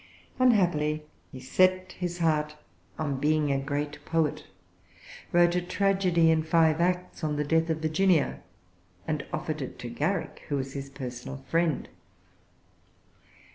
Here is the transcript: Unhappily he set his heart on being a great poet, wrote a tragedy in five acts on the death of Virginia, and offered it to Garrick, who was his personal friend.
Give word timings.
Unhappily 0.39 1.03
he 1.31 1.39
set 1.39 1.91
his 1.91 2.17
heart 2.17 2.55
on 2.97 3.19
being 3.19 3.51
a 3.51 3.59
great 3.59 4.03
poet, 4.03 4.45
wrote 5.31 5.53
a 5.55 5.61
tragedy 5.61 6.31
in 6.31 6.41
five 6.41 6.81
acts 6.81 7.23
on 7.23 7.35
the 7.35 7.43
death 7.43 7.69
of 7.69 7.81
Virginia, 7.81 8.39
and 9.07 9.23
offered 9.31 9.61
it 9.61 9.77
to 9.77 9.89
Garrick, 9.89 10.41
who 10.49 10.55
was 10.55 10.73
his 10.73 10.89
personal 10.89 11.45
friend. 11.51 11.87